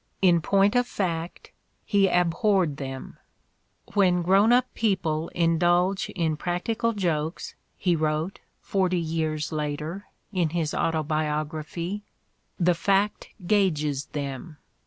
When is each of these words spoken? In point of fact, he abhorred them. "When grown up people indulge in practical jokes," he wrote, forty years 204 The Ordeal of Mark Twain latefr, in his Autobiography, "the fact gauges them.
In 0.19 0.41
point 0.41 0.75
of 0.75 0.87
fact, 0.87 1.51
he 1.85 2.07
abhorred 2.07 2.77
them. 2.77 3.17
"When 3.93 4.23
grown 4.23 4.51
up 4.51 4.65
people 4.73 5.27
indulge 5.35 6.09
in 6.15 6.37
practical 6.37 6.93
jokes," 6.93 7.53
he 7.77 7.95
wrote, 7.95 8.39
forty 8.61 8.97
years 8.97 9.49
204 9.49 9.77
The 9.77 9.83
Ordeal 9.83 9.93
of 9.93 10.03
Mark 10.03 10.07
Twain 10.07 10.39
latefr, 10.39 10.41
in 10.41 10.57
his 10.59 10.73
Autobiography, 10.73 12.03
"the 12.59 12.73
fact 12.73 13.29
gauges 13.45 14.05
them. 14.05 14.57